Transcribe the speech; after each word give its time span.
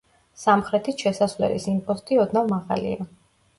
სამხრეთით 0.43 1.03
შესასვლელის 1.05 1.69
იმპოსტი 1.73 2.19
ოდნავ 2.25 2.53
მაღალია. 2.57 3.09